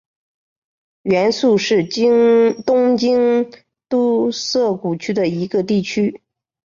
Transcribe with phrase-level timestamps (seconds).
[1.03, 1.83] 原宿是
[2.65, 3.51] 东京
[3.87, 6.23] 都涩谷区的一个地区。